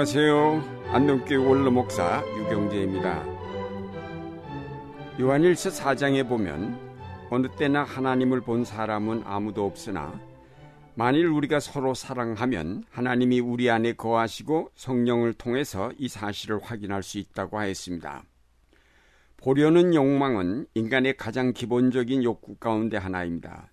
안녕하세요. 0.00 0.92
안동교회 0.94 1.36
원로 1.36 1.70
목사 1.70 2.24
유경재입니다. 2.38 3.22
요한일서 5.20 5.68
4장에 5.68 6.26
보면 6.26 6.78
어느 7.28 7.48
때나 7.48 7.84
하나님을 7.84 8.40
본 8.40 8.64
사람은 8.64 9.24
아무도 9.26 9.66
없으나 9.66 10.18
만일 10.94 11.26
우리가 11.26 11.60
서로 11.60 11.92
사랑하면 11.92 12.84
하나님이 12.88 13.40
우리 13.40 13.68
안에 13.68 13.92
거하시고 13.92 14.70
성령을 14.74 15.34
통해서 15.34 15.92
이 15.98 16.08
사실을 16.08 16.60
확인할 16.62 17.02
수 17.02 17.18
있다고 17.18 17.58
하였습니다. 17.58 18.24
보려는 19.36 19.94
욕망은 19.94 20.64
인간의 20.72 21.18
가장 21.18 21.52
기본적인 21.52 22.24
욕구 22.24 22.54
가운데 22.54 22.96
하나입니다. 22.96 23.70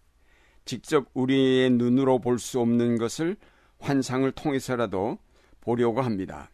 직접 0.66 1.08
우리의 1.14 1.70
눈으로 1.70 2.20
볼 2.20 2.38
수 2.38 2.60
없는 2.60 2.98
것을 2.98 3.38
환상을 3.80 4.30
통해서라도 4.34 5.20
보려고 5.68 6.02
합니다. 6.02 6.50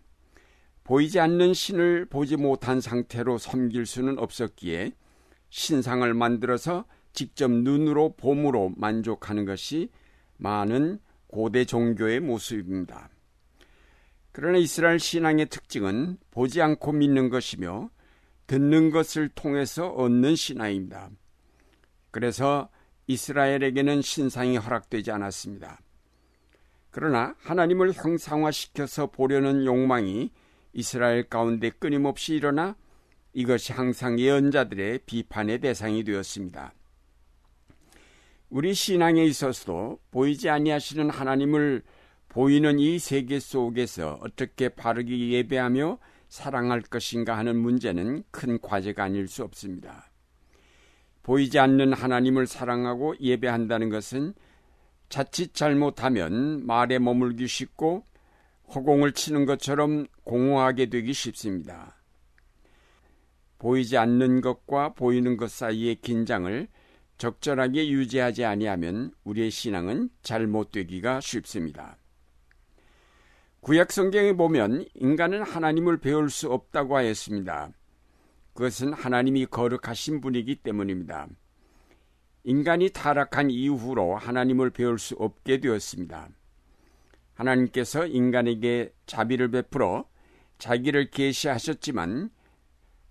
보이지 0.84 1.20
않는 1.20 1.54
신을 1.54 2.06
보지 2.06 2.36
못한 2.36 2.82
상태로 2.82 3.38
섬길 3.38 3.86
수는 3.86 4.18
없었기에 4.18 4.92
신상을 5.52 6.12
만들어서 6.16 6.86
직접 7.14 7.52
눈으로 7.52 8.16
봄으로 8.18 8.74
만족하는 8.76 9.46
것이 9.46 9.92
많은 10.38 10.98
고대 11.28 11.64
종교의 11.64 12.22
모습입니다. 12.22 13.10
그러나 14.32 14.58
이스라엘 14.58 14.98
신앙의 14.98 15.46
특징은 15.46 16.18
보지 16.32 16.64
않고 16.64 16.94
믿는 16.94 17.30
것이며 17.30 17.92
듣는 18.48 18.90
것을 18.90 19.30
통해서 19.30 19.90
얻는 19.90 20.36
신앙입니다. 20.36 21.12
그래서 22.10 22.68
이스라엘에게는 23.06 24.02
신상이 24.02 24.58
허락되지 24.58 25.12
않았습니다. 25.12 25.80
그러나 26.94 27.34
하나님을 27.40 27.92
형상화시켜서 27.92 29.08
보려는 29.08 29.66
욕망이 29.66 30.30
이스라엘 30.74 31.28
가운데 31.28 31.72
끊임없이 31.72 32.36
일어나 32.36 32.76
이것이 33.34 33.74
항상 33.74 34.20
예언자들의 34.20 35.00
비판의 35.08 35.60
대상이 35.60 36.04
되었습니다. 36.04 36.72
우리 38.52 38.76
신앙에 38.76 39.26
있어서도 39.26 40.02
보이지 40.12 40.50
아니하시는 40.50 41.10
하나님을 41.10 41.82
보이는 42.30 42.78
이 42.78 43.00
세계 43.00 43.40
속에서 43.40 44.20
어떻게 44.22 44.70
바르게 44.70 45.30
예배하며 45.30 45.98
사랑할 46.30 46.82
것인가 46.82 47.36
하는 47.36 47.58
문제는 47.58 48.24
큰 48.30 48.62
과제가 48.62 49.04
아닐 49.04 49.28
수 49.28 49.44
없습니다. 49.44 50.12
보이지 51.24 51.58
않는 51.58 51.94
하나님을 51.94 52.46
사랑하고 52.46 53.16
예배한다는 53.20 53.90
것은 53.90 54.36
자칫 55.10 55.54
잘못하면 55.54 56.66
말에 56.66 57.00
머물기 57.00 57.48
쉽고 57.48 58.06
허공을 58.74 59.12
치는 59.14 59.46
것처럼 59.46 60.08
공허하게 60.24 60.88
되기 60.88 61.14
쉽습니다. 61.14 61.96
보이지 63.60 63.98
않는 63.98 64.42
것과 64.42 64.94
보이는 64.94 65.38
것 65.38 65.50
사이의 65.50 65.96
긴장을 66.02 66.68
적절하게 67.18 67.90
유지하지 67.90 68.44
아니하면 68.44 69.14
우리의 69.24 69.52
신앙은 69.52 70.10
잘못되기가 70.22 71.22
쉽습니다. 71.22 71.98
구약 73.62 73.94
성경에 73.94 74.34
보면 74.34 74.86
인간은 74.96 75.44
하나님을 75.44 76.00
배울 76.00 76.30
수 76.30 76.52
없다고 76.52 76.98
하였습니다. 76.98 77.72
그것은 78.54 78.92
하나님이 78.92 79.46
거룩하신 79.46 80.20
분이기 80.20 80.56
때문입니다. 80.58 81.28
인간이 82.44 82.90
타락한 82.90 83.50
이후로 83.50 84.16
하나님을 84.16 84.70
배울 84.70 85.00
수 85.00 85.16
없게 85.16 85.60
되었습니다. 85.60 86.30
하나님께서 87.36 88.06
인간에게 88.06 88.94
자비를 89.06 89.50
베풀어 89.50 90.06
자기를 90.58 91.10
계시하셨지만 91.10 92.30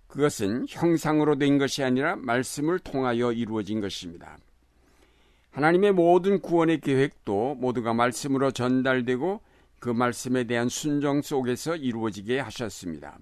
그것은 0.07 0.65
형상으로 0.69 1.37
된 1.37 1.57
것이 1.57 1.83
아니라 1.83 2.15
말씀을 2.15 2.79
통하여 2.79 3.31
이루어진 3.31 3.81
것입니다. 3.81 4.37
하나님의 5.51 5.93
모든 5.93 6.39
구원의 6.39 6.81
계획도 6.81 7.55
모두가 7.55 7.93
말씀으로 7.93 8.51
전달되고 8.51 9.41
그 9.79 9.89
말씀에 9.89 10.45
대한 10.45 10.69
순종 10.69 11.21
속에서 11.21 11.75
이루어지게 11.75 12.39
하셨습니다. 12.39 13.19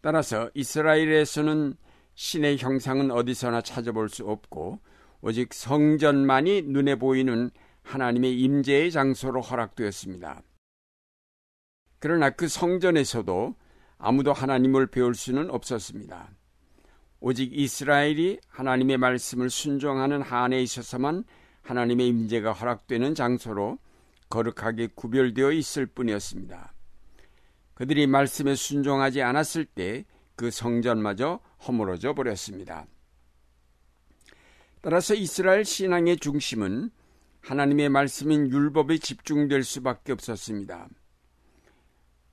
따라서 0.00 0.50
이스라엘에서는 0.54 1.74
신의 2.20 2.58
형상은 2.58 3.10
어디서나 3.10 3.62
찾아볼 3.62 4.10
수 4.10 4.28
없고 4.28 4.78
오직 5.22 5.54
성전만이 5.54 6.64
눈에 6.66 6.96
보이는 6.96 7.50
하나님의 7.82 8.38
임재의 8.38 8.90
장소로 8.90 9.40
허락되었습니다. 9.40 10.42
그러나 11.98 12.28
그 12.28 12.46
성전에서도 12.46 13.54
아무도 13.96 14.34
하나님을 14.34 14.88
배울 14.88 15.14
수는 15.14 15.48
없었습니다. 15.48 16.30
오직 17.20 17.56
이스라엘이 17.56 18.40
하나님의 18.48 18.98
말씀을 18.98 19.48
순종하는 19.48 20.20
한에 20.20 20.62
있어서만 20.62 21.24
하나님의 21.62 22.06
임재가 22.06 22.52
허락되는 22.52 23.14
장소로 23.14 23.78
거룩하게 24.28 24.88
구별되어 24.94 25.52
있을 25.52 25.86
뿐이었습니다. 25.86 26.74
그들이 27.72 28.06
말씀에 28.06 28.56
순종하지 28.56 29.22
않았을 29.22 29.64
때 29.64 30.04
그 30.40 30.50
성전마저 30.50 31.38
허물어져 31.68 32.14
버렸습니다. 32.14 32.86
따라서 34.80 35.12
이스라엘 35.12 35.66
신앙의 35.66 36.16
중심은 36.16 36.90
하나님의 37.42 37.90
말씀인 37.90 38.50
율법에 38.50 38.96
집중될 38.96 39.62
수밖에 39.62 40.12
없었습니다. 40.12 40.88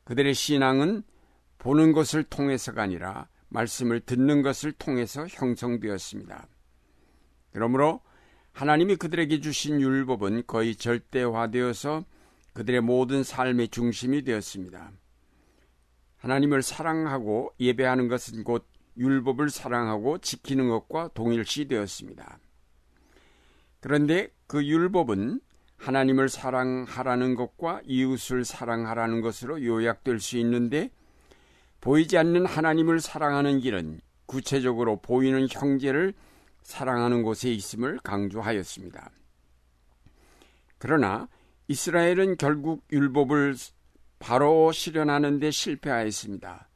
그들의 0.05 0.33
신앙은 0.33 1.03
보는 1.57 1.91
것을 1.91 2.23
통해서가 2.23 2.83
아니라 2.83 3.27
말씀을 3.49 3.99
듣는 3.99 4.41
것을 4.41 4.71
통해서 4.71 5.27
형성되었습니다. 5.27 6.47
그러므로 7.51 7.99
하나님이 8.53 8.95
그들에게 8.95 9.41
주신 9.41 9.81
율법은 9.81 10.43
거의 10.47 10.77
절대화되어서 10.77 12.05
그들의 12.53 12.79
모든 12.79 13.23
삶의 13.23 13.67
중심이 13.67 14.23
되었습니다. 14.23 14.93
하나님을 16.27 16.61
사랑하고 16.61 17.53
예배하는 17.57 18.09
것은 18.09 18.43
곧 18.43 18.65
율법을 18.97 19.49
사랑하고 19.49 20.17
지키는 20.17 20.67
것과 20.67 21.11
동일시 21.13 21.69
되었습니다. 21.69 22.39
그런데 23.79 24.29
그 24.45 24.65
율법은 24.65 25.39
하나님을 25.77 26.27
사랑하라는 26.27 27.35
것과 27.35 27.81
이웃을 27.85 28.43
사랑하라는 28.43 29.21
것으로 29.21 29.63
요약될 29.63 30.19
수 30.19 30.37
있는데 30.39 30.91
보이지 31.79 32.17
않는 32.17 32.45
하나님을 32.45 32.99
사랑하는 32.99 33.59
길은 33.59 34.01
구체적으로 34.25 34.99
보이는 34.99 35.47
형제를 35.49 36.13
사랑하는 36.61 37.23
곳에 37.23 37.49
있음을 37.53 37.99
강조하였습니다. 38.03 39.11
그러나 40.77 41.29
이스라엘은 41.69 42.35
결국 42.35 42.83
율법을 42.91 43.55
바로 44.19 44.71
실현하는 44.71 45.39
데 45.39 45.51
실패하였습니다. 45.51 46.67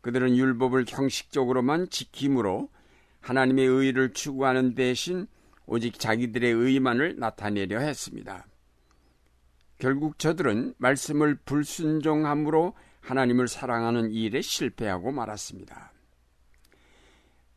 그들은 0.00 0.36
율법을 0.36 0.84
형식적으로만 0.88 1.90
지킴으로 1.90 2.70
하나님의 3.20 3.66
의를 3.66 4.12
추구하는 4.12 4.74
대신 4.74 5.26
오직 5.66 5.98
자기들의 5.98 6.50
의만을 6.50 7.16
나타내려 7.18 7.80
했습니다. 7.80 8.46
결국 9.78 10.18
저들은 10.18 10.74
말씀을 10.78 11.36
불순종함으로 11.44 12.74
하나님을 13.00 13.48
사랑하는 13.48 14.10
일에 14.10 14.40
실패하고 14.40 15.12
말았습니다. 15.12 15.92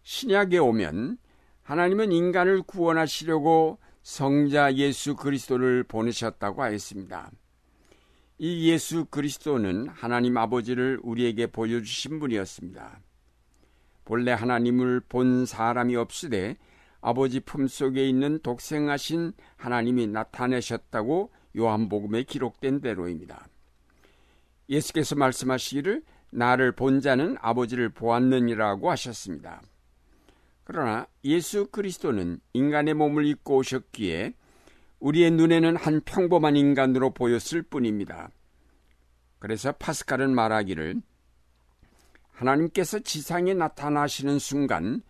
신약에 0.04 0.58
오면 0.58 1.18
하나님은 1.64 2.12
인간을 2.12 2.64
구원하시려고 2.64 3.80
성자 4.04 4.76
예수 4.76 5.16
그리스도를 5.16 5.84
보내셨다고 5.84 6.64
하였습니다. 6.64 7.32
이 8.44 8.72
예수 8.72 9.06
그리스도는 9.06 9.88
하나님 9.90 10.36
아버지를 10.36 11.00
우리에게 11.04 11.46
보여주신 11.46 12.20
분이었습니다. 12.20 13.00
본래 14.04 14.32
하나님을 14.32 15.02
본 15.02 15.46
사람이 15.46 15.96
없으되 15.96 16.58
아버지 17.02 17.40
품속에 17.40 18.10
있는 18.10 18.40
독생하신 18.42 19.34
하나님이 19.58 20.08
나타내셨다고 20.08 21.32
요한복음에 21.56 22.24
기록된 22.24 22.82
대로입니다. 22.82 23.48
예수께서 24.70 25.14
말씀하시기를 25.14 26.02
나를 26.32 26.72
본 26.72 27.00
자는 27.00 27.38
아버지를 27.42 27.90
보았느니라고 27.90 28.90
하셨습니다. 28.90 29.62
그러나 30.64 31.06
예수 31.24 31.68
그리스도는 31.68 32.40
인간의 32.54 32.96
몸을 32.96 33.24
입고 33.28 33.58
오셨기에 33.58 34.34
우리의 35.02 35.32
눈에는 35.32 35.76
한 35.76 36.02
평범한 36.02 36.56
인간으로 36.56 37.12
보였을 37.12 37.64
뿐입니다. 37.64 38.30
그래서 39.40 39.72
파스칼은 39.72 40.34
말하기를 40.34 41.02
하나님께서 42.32 43.00
지상에 43.00 43.54
나타나시는 43.54 44.40
순간 44.40 45.02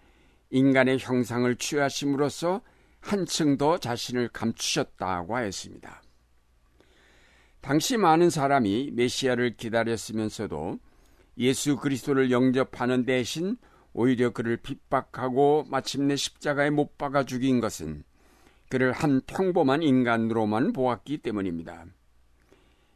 인간의 0.49 0.99
형상을 0.99 1.53
취하심으로써 1.57 2.61
한층 3.01 3.57
더 3.57 3.77
자신을 3.77 4.29
감추셨다고 4.29 5.35
하였습니다. 5.35 6.01
당시 7.59 7.97
많은 7.97 8.29
사람이 8.29 8.91
메시아를 8.93 9.55
기다렸으면서도 9.57 10.79
예수 11.37 11.77
그리스도를 11.77 12.31
영접하는 12.31 13.05
대신 13.05 13.57
오히려 13.93 14.31
그를 14.31 14.57
핍박하고 14.57 15.65
마침내 15.69 16.15
십자가에 16.15 16.69
못 16.69 16.97
박아 16.97 17.25
죽인 17.25 17.59
것은 17.59 18.03
그를 18.71 18.93
한 18.93 19.19
평범한 19.27 19.83
인간으로만 19.83 20.71
보았기 20.71 21.17
때문입니다. 21.17 21.87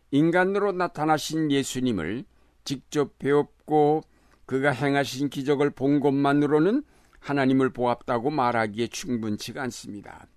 인간으로 0.10 0.72
나타나신 0.72 1.52
예수님을 1.52 2.24
직접 2.64 3.20
배웠고 3.20 4.02
그가 4.46 4.72
행하신 4.72 5.30
기적을 5.30 5.72
본 5.72 6.00
것만으로는 6.00 6.82
하나님을 7.20 7.72
보았다고 7.72 8.30
말하기에 8.30 8.88
충분치가 8.88 9.64
않습니다. 9.64 10.28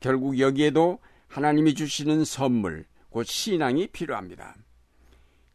결국 0.00 0.38
여기에도 0.38 1.00
하나님이 1.26 1.74
주시는 1.74 2.24
선물, 2.24 2.86
곧 3.10 3.24
신앙이 3.24 3.88
필요합니다. 3.88 4.56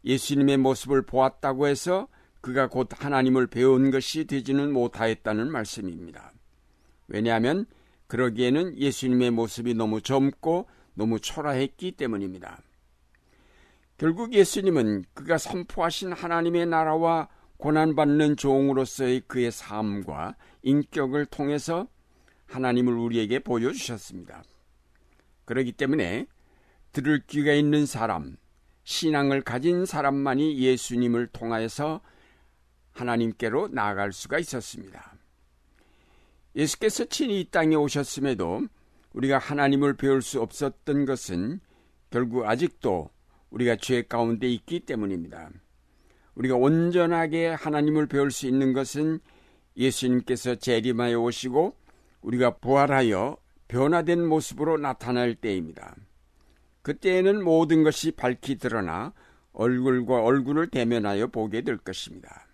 예수님의 0.04 0.58
모습을 0.58 1.02
보았다고 1.02 1.66
해서 1.66 2.06
그가 2.40 2.68
곧 2.68 2.90
하나님을 2.92 3.48
배운 3.48 3.90
것이 3.90 4.26
되지는 4.26 4.72
못하였다는 4.72 5.50
말씀입니다. 5.50 6.32
왜냐하면 7.08 7.66
그러기에는 8.06 8.78
예수님의 8.78 9.30
모습이 9.30 9.74
너무 9.74 10.00
젊고 10.00 10.68
너무 10.94 11.18
초라했기 11.20 11.92
때문입니다. 11.92 12.60
결국 13.96 14.32
예수님은 14.32 15.04
그가 15.14 15.38
선포하신 15.38 16.12
하나님의 16.12 16.66
나라와 16.66 17.28
고난받는 17.58 18.36
종으로서의 18.36 19.22
그의 19.26 19.50
삶과 19.50 20.36
인격을 20.62 21.26
통해서 21.26 21.86
하나님을 22.46 22.92
우리에게 22.94 23.38
보여주셨습니다. 23.38 24.42
그렇기 25.44 25.72
때문에 25.72 26.26
들을 26.92 27.22
귀가 27.26 27.52
있는 27.52 27.86
사람, 27.86 28.36
신앙을 28.84 29.42
가진 29.42 29.86
사람만이 29.86 30.58
예수님을 30.58 31.28
통하여서 31.28 32.00
하나님께로 32.92 33.68
나아갈 33.68 34.12
수가 34.12 34.38
있었습니다. 34.38 35.13
예수께서 36.56 37.04
친히 37.06 37.40
이 37.40 37.50
땅에 37.50 37.74
오셨음에도 37.74 38.66
우리가 39.12 39.38
하나님을 39.38 39.94
배울 39.94 40.22
수 40.22 40.40
없었던 40.40 41.04
것은 41.04 41.60
결국 42.10 42.46
아직도 42.46 43.10
우리가 43.50 43.76
죄 43.76 44.02
가운데 44.02 44.48
있기 44.48 44.80
때문입니다. 44.80 45.50
우리가 46.34 46.56
온전하게 46.56 47.48
하나님을 47.48 48.06
배울 48.06 48.30
수 48.30 48.46
있는 48.46 48.72
것은 48.72 49.20
예수님께서 49.76 50.56
재림하여 50.56 51.20
오시고 51.20 51.76
우리가 52.22 52.58
부활하여 52.58 53.36
변화된 53.68 54.26
모습으로 54.26 54.78
나타날 54.78 55.34
때입니다. 55.34 55.94
그때에는 56.82 57.42
모든 57.42 57.82
것이 57.82 58.12
밝히 58.12 58.56
드러나 58.56 59.12
얼굴과 59.52 60.22
얼굴을 60.22 60.68
대면하여 60.68 61.28
보게 61.28 61.62
될 61.62 61.78
것입니다. 61.78 62.46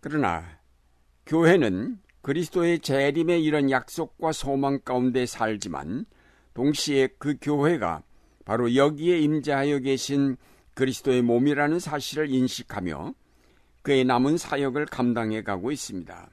그러나 0.00 0.44
교회는 1.26 1.98
그리스도의 2.24 2.78
재림의 2.78 3.44
이런 3.44 3.70
약속과 3.70 4.32
소망 4.32 4.80
가운데 4.80 5.26
살지만 5.26 6.06
동시에 6.54 7.08
그 7.18 7.36
교회가 7.38 8.02
바로 8.46 8.74
여기에 8.74 9.20
임재하여 9.20 9.80
계신 9.80 10.38
그리스도의 10.72 11.20
몸이라는 11.20 11.78
사실을 11.78 12.30
인식하며 12.30 13.12
그의 13.82 14.06
남은 14.06 14.38
사역을 14.38 14.86
감당해 14.86 15.42
가고 15.42 15.70
있습니다. 15.70 16.30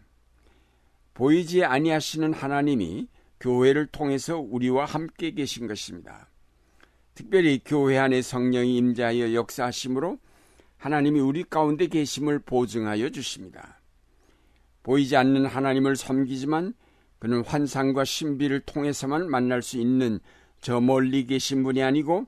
보이지 1.13 1.65
아니하시는 1.65 2.31
하나님이 2.31 3.09
교회를 3.41 3.87
통해서 3.87 4.39
우리와 4.39 4.85
함께 4.85 5.31
계신 5.31 5.67
것입니다. 5.67 6.29
특별히 7.15 7.59
교회 7.65 7.97
안에 7.97 8.21
성령이 8.21 8.77
임재하여 8.77 9.33
역사하심으로 9.33 10.19
하나님이 10.77 11.19
우리 11.19 11.43
가운데 11.43 11.87
계심을 11.87 12.39
보증하여 12.39 13.09
주십니다. 13.09 13.80
보이지 14.83 15.15
않는 15.15 15.45
하나님을 15.45 15.95
섬기지만 15.95 16.73
그는 17.19 17.43
환상과 17.43 18.03
신비를 18.03 18.61
통해서만 18.61 19.29
만날 19.29 19.61
수 19.61 19.77
있는 19.77 20.19
저 20.59 20.81
멀리 20.81 21.25
계신 21.25 21.63
분이 21.63 21.83
아니고 21.83 22.25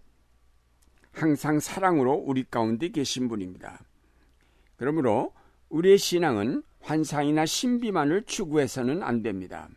항상 1.12 1.60
사랑으로 1.60 2.14
우리 2.14 2.44
가운데 2.44 2.90
계신 2.90 3.28
분입니다. 3.28 3.80
그러므로 4.76 5.34
우리의 5.70 5.98
신앙은 5.98 6.64
환상이나 6.82 7.46
신비만을 7.46 8.24
추구해서는 8.24 9.02
안 9.04 9.24
됩니다. 9.24 9.70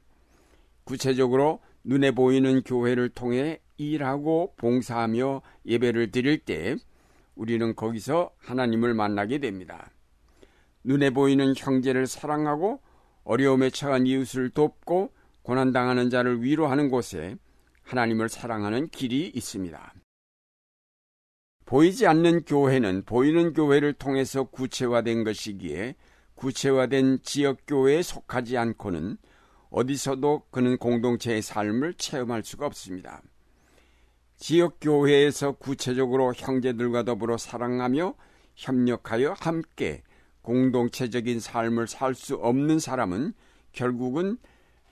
구체적으로 0.84 1.60
눈에 1.84 2.10
보이는 2.10 2.62
교회를 2.62 3.10
통해 3.10 3.60
일하고 3.76 4.54
봉사하며 4.56 5.42
예배를 5.66 6.10
드릴 6.10 6.38
때 6.38 6.76
우리는 7.34 7.74
거기서 7.74 8.30
하나님을 8.38 8.94
만나게 8.94 9.38
됩니다. 9.38 9.90
눈에 10.86 11.10
보이는 11.10 11.52
형제를 11.56 12.06
사랑하고 12.06 12.80
어려움에 13.24 13.70
처한 13.70 14.06
이웃을 14.06 14.50
돕고 14.50 15.12
고난당하는 15.42 16.10
자를 16.10 16.42
위로하는 16.42 16.90
곳에 16.90 17.36
하나님을 17.82 18.28
사랑하는 18.28 18.88
길이 18.88 19.26
있습니다. 19.34 19.94
보이지 21.64 22.06
않는 22.06 22.44
교회는 22.44 23.02
보이는 23.04 23.52
교회를 23.52 23.94
통해서 23.94 24.44
구체화된 24.44 25.24
것이기에 25.24 25.96
구체화된 26.36 27.18
지역교회에 27.24 28.02
속하지 28.02 28.56
않고는 28.56 29.16
어디서도 29.70 30.44
그는 30.50 30.76
공동체의 30.78 31.42
삶을 31.42 31.94
체험할 31.94 32.44
수가 32.44 32.66
없습니다. 32.66 33.22
지역교회에서 34.36 35.52
구체적으로 35.52 36.32
형제들과 36.32 37.02
더불어 37.02 37.36
사랑하며 37.36 38.14
협력하여 38.54 39.34
함께 39.36 40.02
공동체적인 40.46 41.40
삶을 41.40 41.88
살 41.88 42.14
수 42.14 42.36
없는 42.36 42.78
사람은 42.78 43.34
결국은 43.72 44.38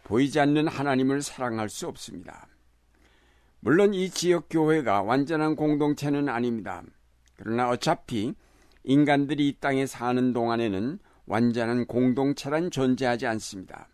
보이지 0.02 0.40
않는 0.40 0.66
하나님을 0.66 1.22
사랑할 1.22 1.68
수 1.68 1.86
없습니다. 1.86 2.48
물론 3.60 3.94
이 3.94 4.10
지역 4.10 4.48
교회가 4.50 5.02
완전한 5.02 5.54
공동체는 5.54 6.28
아닙니다. 6.28 6.82
그러나 7.36 7.70
어차피 7.70 8.34
인간들이 8.82 9.48
이 9.48 9.56
땅에 9.60 9.86
사는 9.86 10.32
동안에는 10.32 10.98
완전한 11.26 11.86
공동체란 11.86 12.70
존재하지 12.70 13.26
않습니다. 13.28 13.88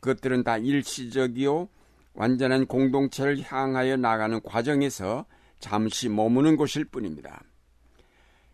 그것들은 0.00 0.44
다 0.44 0.58
일시적이요 0.58 1.68
완전한 2.12 2.66
공동체를 2.66 3.40
향하여 3.42 3.96
나가는 3.96 4.40
과정에서 4.42 5.24
잠시 5.58 6.08
머무는 6.10 6.56
곳일 6.56 6.84
뿐입니다. 6.84 7.42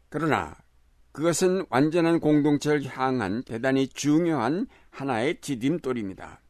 그러나 0.09 0.57
그것은 1.17 1.65
완전한 1.71 2.21
공동체를 2.21 2.85
향한 2.85 3.43
대단히 3.43 3.89
중요한 3.89 4.67
하나의 4.91 5.41
디딤돌입니다. 5.41 6.43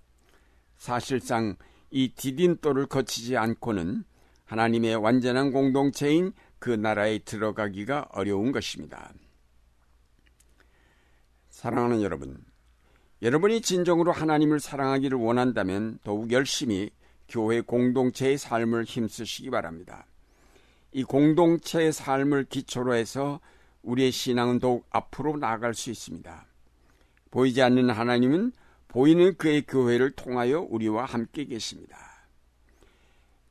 사실상 0.76 1.54
이 1.92 2.08
디딤돌을 2.08 2.86
거치지 2.86 3.36
않고는 3.36 4.02
하나님의 4.44 4.96
완전한 4.96 5.52
공동체인 5.52 6.32
그 6.58 6.70
나라에 6.70 7.20
들어가기가 7.20 8.08
어려운 8.10 8.50
것입니다. 8.50 9.12
사랑하는 11.48 12.02
여러분, 12.02 12.36
여러분이 13.22 13.60
진정으로 13.60 14.10
하나님을 14.10 14.58
사랑하기를 14.58 15.16
원한다면 15.16 16.00
더욱 16.02 16.32
열심히 16.32 16.90
교회 17.28 17.60
공동체의 17.60 18.36
삶을 18.36 18.82
힘쓰시기 18.82 19.48
바랍니다. 19.48 20.06
이 20.90 21.04
공동체의 21.04 21.92
삶을 21.92 22.46
기초로 22.46 22.94
해서 22.94 23.38
우리의 23.86 24.10
신앙은 24.10 24.58
더욱 24.58 24.84
앞으로 24.90 25.36
나아갈 25.38 25.72
수 25.74 25.90
있습니다. 25.90 26.46
보이지 27.30 27.62
않는 27.62 27.90
하나님은 27.90 28.52
보이는 28.88 29.36
그의 29.36 29.62
교회를 29.66 30.12
통하여 30.12 30.60
우리와 30.60 31.04
함께 31.04 31.44
계십니다. 31.44 31.96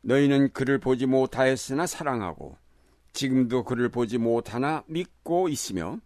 너희는 0.02 0.54
그를 0.54 0.78
보지 0.78 1.06
못하였으나 1.08 1.88
사랑하고 1.88 2.58
지금도 3.14 3.64
그를 3.64 3.90
보지 3.90 4.18
못하나 4.18 4.84
믿고 4.88 5.50
있으며 5.50 6.00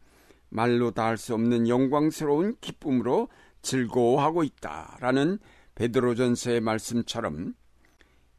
말로 0.49 0.91
다할 0.91 1.17
수 1.17 1.33
없는 1.33 1.67
영광스러운 1.67 2.55
기쁨으로 2.61 3.29
즐거워하고 3.61 4.43
있다라는 4.43 5.39
베드로전서의 5.75 6.61
말씀처럼 6.61 7.55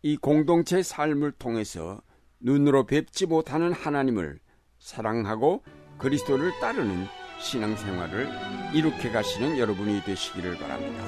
이 0.03 0.17
공동체 0.17 0.83
삶을 0.83 1.33
통해서 1.33 2.01
눈으로 2.41 2.87
뵙지 2.87 3.27
못하는 3.27 3.73
하나님을 3.73 4.41
사랑하고 4.79 5.63
그리스도를 6.01 6.53
따르는 6.61 7.07
신앙생활을 7.39 8.29
이룩해 8.73 9.11
가시는 9.11 9.59
여러분이 9.59 10.03
되시기를 10.05 10.59
바랍니다. 10.59 11.05